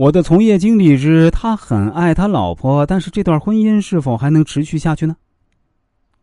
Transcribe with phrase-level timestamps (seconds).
[0.00, 5.14] 我的从业经历是，他很爱他老婆，但是这段婚姻是否还能持续下去呢？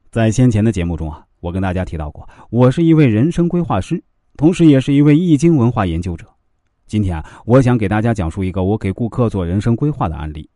[0.09, 4.03] 在先前的节目中啊，我跟大家提到过，我是一位人生规划师，
[4.35, 6.25] 同时也是一位易经文化研究者。
[6.87, 10.49] 今天啊，我想给大家讲述一个我给顾客做人生规划的案例。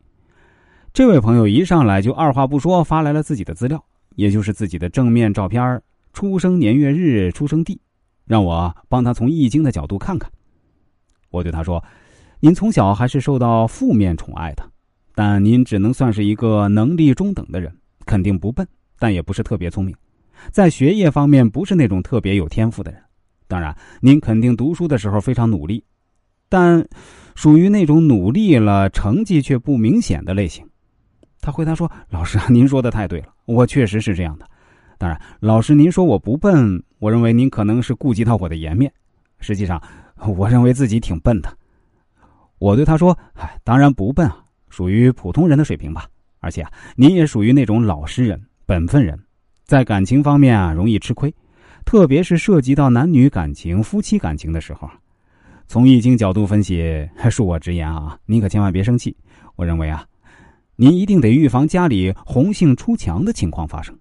[0.92, 3.80] 这位朋友一上来就二话不说发来了自己的资料，
[4.16, 5.80] 也就是自己的正面照片、
[6.12, 7.80] 出生年月日、出生地，
[8.26, 10.28] 让我帮他从易经的角度看看。
[11.30, 11.80] 我对他说。
[12.44, 14.68] 您从小还是受到负面宠爱的，
[15.14, 17.72] 但您只能算是一个能力中等的人，
[18.04, 18.66] 肯定不笨，
[18.98, 19.94] 但也不是特别聪明，
[20.50, 23.00] 在学业方面不是那种特别有天赋的人。
[23.46, 25.84] 当然，您肯定读书的时候非常努力，
[26.48, 26.84] 但
[27.36, 30.66] 属于那种努力了成绩却不明显的类型。
[31.40, 34.44] 他回答说：“老师，您说的太对了，我确实是这样的。
[34.98, 38.92] 当然，老师您说我不笨，我认为您可能是顾及到我的颜面。
[39.38, 39.80] 实际上，
[40.36, 41.48] 我认为自己挺笨的。”
[42.62, 46.06] 我对他说：“哎，当然不笨啊，属于普通人的水平吧。
[46.38, 49.20] 而且啊，您也属于那种老实人、本分人，
[49.64, 51.34] 在感情方面啊容易吃亏，
[51.84, 54.88] 特别是涉及到男女感情、夫妻感情的时候。
[55.66, 56.80] 从易经角度分析，
[57.24, 59.16] 恕我直言啊，您可千万别生气。
[59.56, 60.06] 我认为啊，
[60.76, 63.92] 您一定得预防家里红杏出墙的情况发生。”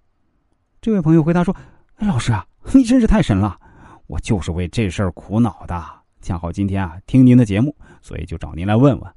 [0.79, 1.55] 这位朋友回答说
[1.97, 3.59] ：“老师啊，你真是太神了，
[4.05, 6.00] 我就是为这事儿苦恼的。
[6.21, 9.11] 恰好今天啊听您的节目。”所以就找您来问问，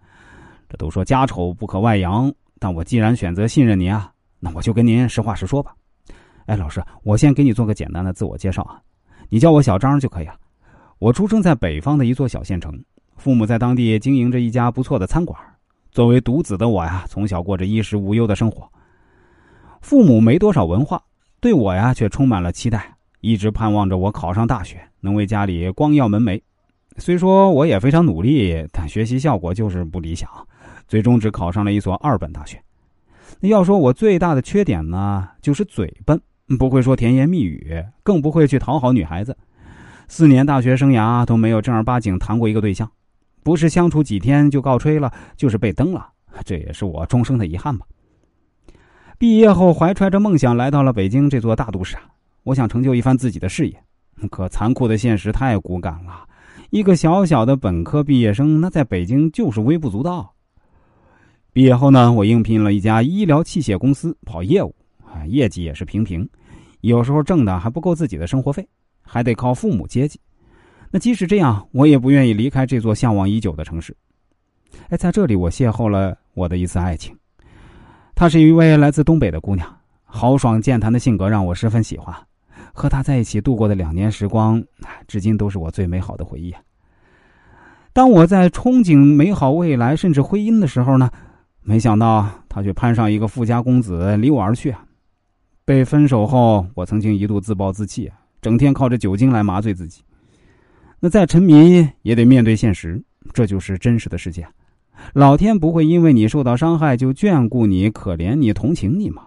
[0.68, 5.74] 这都说家丑不可外扬，但我既然选择信任您啊，那我就跟您实话实说吧。
[6.46, 8.78] 哎，老师，我先给你做个简单的自我介绍啊，
[9.30, 10.34] 你叫我小张就可以了。
[10.98, 12.78] 我出生在北方的一座小县城，
[13.16, 15.38] 父母在当地经营着一家不错的餐馆。
[15.90, 18.70] 作为独子的我呀，从小过着衣食无忧的生活。
[19.80, 21.02] 父母没多少文化，
[21.40, 26.40] 对我呀却充满了期待，一直盼望着我考上大学，能为家里光耀门楣。
[26.96, 30.28] 虽说我也非常努力，但学习效果就是不理想，
[30.86, 32.62] 最终只考上了一所二本大学。
[33.40, 36.20] 要说我最大的缺点呢，就是嘴笨，
[36.58, 39.36] 不会说甜言蜜语，更不会去讨好女孩子。
[40.06, 42.90] 四年大学生涯都没有正儿八经谈过一个对象，
[43.42, 46.08] 不是相处几天就告吹了，就是被蹬了，
[46.44, 47.86] 这也是我终生的遗憾吧。
[49.18, 52.02] 毕业后，怀揣着梦想来到了北京这座大都市啊，
[52.44, 53.82] 我想成就一番自己的事业，
[54.30, 56.26] 可残酷的现实太骨感了。
[56.74, 60.34] 一个小小的本科毕业生，那在北京就是微不足道。
[61.52, 64.74] 毕业后呢，我应聘了一家医疗器械公司跑业务，
[65.06, 66.28] 啊，业绩也是平平，
[66.80, 68.68] 有时候挣的还不够自己的生活费，
[69.02, 70.18] 还得靠父母接济。
[70.90, 73.96] 那即使这样，我也不愿意离开这座向往已久的城市。
[74.88, 77.16] 哎，在这里我邂逅了我的一次爱情，
[78.16, 82.12] 她是一位来自东北的姑娘，豪爽健谈的性格让我十分喜欢。
[82.74, 84.62] 和他在一起度过的两年时光，
[85.06, 86.52] 至今都是我最美好的回忆。
[87.92, 91.08] 当我在憧憬美好未来甚至婚姻的时候呢，
[91.62, 94.74] 没想到他却攀上一个富家公子，离我而去。
[95.64, 98.10] 被分手后，我曾经一度自暴自弃，
[98.42, 100.02] 整天靠着酒精来麻醉自己。
[100.98, 103.00] 那再沉迷也得面对现实，
[103.32, 104.44] 这就是真实的世界。
[105.12, 109.26] 老天不会因为你受到伤害就眷顾你、可怜你、同情你吗？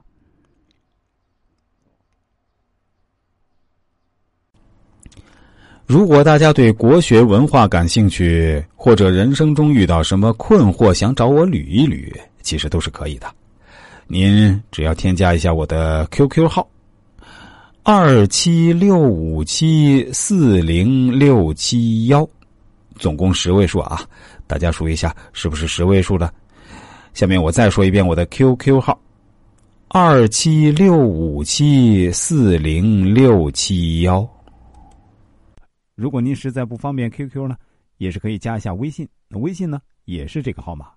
[5.87, 13.27] 如果大家对国学文化感兴趣，或者人生中遇到什么困惑想找我捋一捋，其实都是可以的。
[14.05, 16.67] 您只要添加一下我的 QQ 号：
[17.83, 22.27] 二七六五七四零六七幺，
[22.99, 24.01] 总共十位数啊！
[24.45, 26.29] 大家数一下，是不是十位数了？
[27.13, 28.99] 下面我再说一遍我的 QQ 号：
[29.87, 34.27] 二七六五七四零六七幺。
[35.97, 37.57] 如果您实在不方便 QQ 呢，
[37.97, 39.09] 也是可以加一下微信。
[39.29, 40.89] 那微信呢也是这个号码。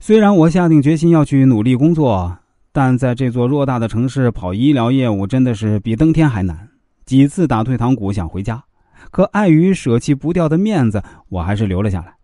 [0.00, 2.38] 虽然我下定决心要去努力工作，
[2.72, 6.68] 但在这座偌大的城市跑医疗业务真的是比登天还难。
[7.04, 8.64] 几次打退堂鼓想回家，
[9.12, 12.16] 可碍于舍弃不掉的面子，我还是留了下来。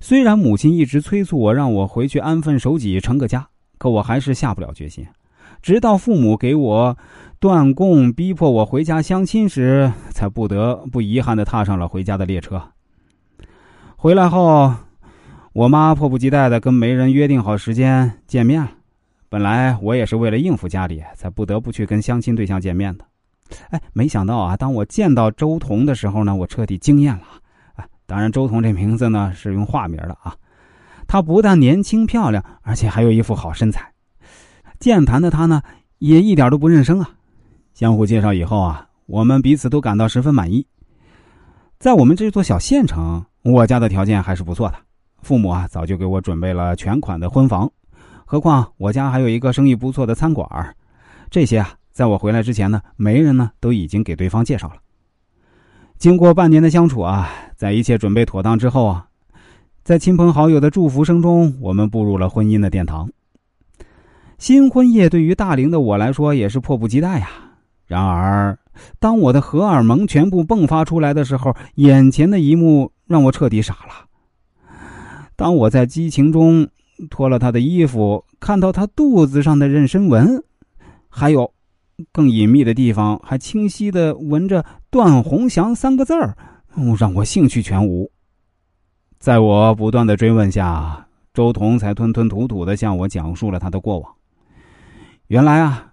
[0.00, 5.06] 虽然母亲一直催促我让我回去安分守己成个家，可我还是下不了决心。
[5.62, 6.96] 直到父母给我。
[7.38, 12.62] 断供，逼迫我回家相亲时，才不得不遗憾的踏上了回家的列车。
[13.96, 14.74] 回来后，
[15.54, 18.70] 我妈迫不及待的跟媒人约定好时间见面了。
[19.30, 23.06] 本来我也是为了应付家里，才不得不去跟相亲对象见面的。
[23.70, 27.22] 哎，没想到啊，当我见到周彤的时候呢，我彻底惊艳了。
[27.74, 30.36] 啊，当然，周彤这名字呢是用化名的啊。
[31.08, 33.89] 她不但年轻漂亮，而且还有一副好身材。
[34.80, 35.62] 健谈的他呢，
[35.98, 37.10] 也一点都不认生啊。
[37.74, 40.66] 相互介绍以后啊，我们彼此都感到十分满意。
[41.78, 44.76] 在我们这座小县城，我家的条件还是不错的，
[45.20, 47.70] 父母啊早就给我准备了全款的婚房，
[48.24, 50.48] 何况我家还有一个生意不错的餐馆
[51.28, 54.76] 这些啊，在我回来之前呢，媒人呢都已经给对方介绍了。
[55.98, 59.06] 经过半年的相处啊，在一切准备妥当之后啊，
[59.84, 63.06] 在亲朋好友的祝福声中，我们步入了婚姻的殿堂。
[64.40, 67.28] 新婚夜对于大龄的我来说也是迫不及待呀。
[67.86, 68.58] 然而，
[68.98, 74.06] 当我的荷尔蒙全部迸发出来的时候，眼前的一幕让我彻底傻了。
[75.36, 76.66] 当我在激情中
[77.10, 80.42] 脱了他的衣服，看到他肚子上的妊娠纹，
[81.10, 81.52] 还有
[82.10, 86.34] 更隐秘的地方还清晰的纹着“段宏祥”三个字儿，
[86.98, 88.10] 让我兴趣全无。
[89.18, 94.10] 在我不断的追问下，周彤才吞吞吐吐的向我讲述了他的过往。
[95.30, 95.86] 原来啊。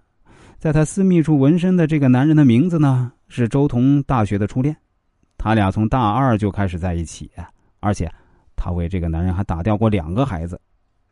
[0.57, 4.75] 在他私密处纹身的这个男人的名字呢，是周彤大学的初恋，
[5.37, 7.29] 他俩从大二就开始在一起，
[7.79, 8.11] 而且
[8.55, 10.59] 他为这个男人还打掉过两个孩子。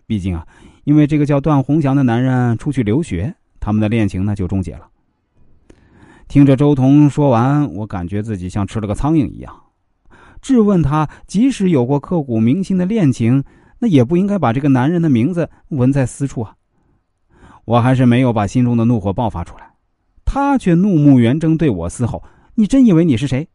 [0.07, 0.45] 毕竟啊，
[0.85, 4.89] 因为这个叫段宏祥的男人出去留学，他们的恋情呢就终结了。
[6.27, 9.55] 听着周彤说完，我感觉自己像吃了个苍蝇一样，
[10.41, 13.43] 质问他：即使有过刻骨铭心的恋情，
[13.77, 16.55] 那也不应该把这个男人的名字纹在私处啊。
[17.65, 19.73] 我还是没有把心中的怒火爆发出来，
[20.23, 22.23] 他却怒目圆睁对我嘶吼
[22.55, 23.47] ：“你真以为你是谁？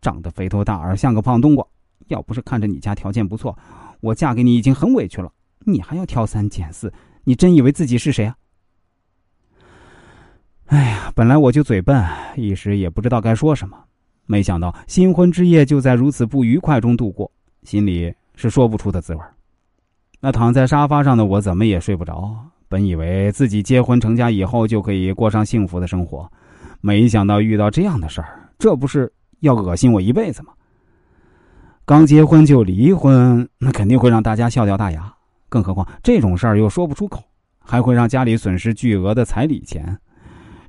[0.00, 1.66] 长得肥头大耳，像个胖冬瓜。
[2.08, 3.56] 要不是看着你家条件不错，
[4.00, 5.32] 我嫁给你已经很委屈了。
[5.60, 6.92] 你还要挑三拣四，
[7.24, 8.36] 你真以为自己是谁啊？”
[10.66, 12.04] 哎呀，本来我就嘴笨，
[12.36, 13.78] 一时也不知道该说什么，
[14.26, 17.30] 没想到新婚之夜就在如此不愉快中度过，
[17.62, 19.20] 心里是说不出的滋味。
[20.20, 22.50] 那躺在沙发上的我怎么也睡不着。
[22.74, 26.28] 本以为自己结婚成家以后就可以过上幸福的生活，
[26.80, 29.12] 没想到遇到这样的事儿，这不是
[29.42, 30.52] 要恶心我一辈子吗？
[31.84, 35.14] 刚结婚就离婚，那肯定会让大家笑掉大牙。
[35.48, 37.22] 更何况这种事儿又说不出口，
[37.60, 39.96] 还会让家里损失巨额的彩礼钱。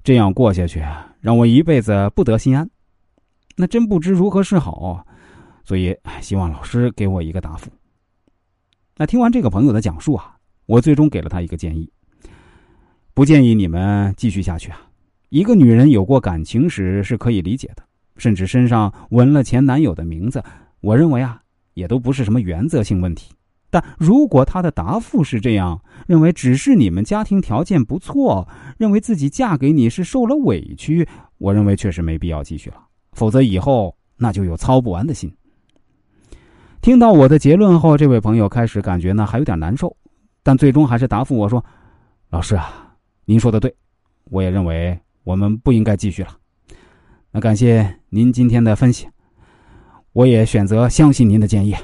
[0.03, 0.85] 这样过下去，
[1.21, 2.69] 让我一辈子不得心安。
[3.57, 5.03] 那真不知如何是好，
[5.63, 7.71] 所以希望老师给我一个答复。
[8.95, 10.35] 那听完这个朋友的讲述啊，
[10.67, 11.91] 我最终给了他一个建议。
[13.15, 14.81] 不建议你们继续下去啊！
[15.29, 17.81] 一个女人有过感情史是可以理解的，
[18.17, 20.43] 甚至身上纹了前男友的名字，
[20.81, 21.41] 我认为啊，
[21.75, 23.31] 也都不是什么原则性问题。
[23.69, 28.45] 但如果她的答复是这样，认为只是你们家庭条件不错，
[28.77, 31.07] 认为自己嫁给你是受了委屈，
[31.37, 32.85] 我认为确实没必要继续了。
[33.13, 35.33] 否则以后那就有操不完的心。
[36.81, 39.95] 听到我的结论后，这位朋友开始感觉呢还有点难受，
[40.43, 41.63] 但最终还是答复我说
[42.29, 42.81] ：“老师啊。”
[43.25, 43.75] 您说的对，
[44.25, 46.37] 我也认为我们不应该继续了。
[47.31, 49.07] 那感谢您今天的分析，
[50.13, 51.75] 我也选择相信您的建议。